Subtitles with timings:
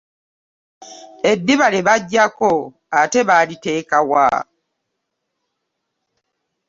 [1.31, 2.49] Eddiba lye baggyako
[2.99, 4.25] ate baaliteeka wa?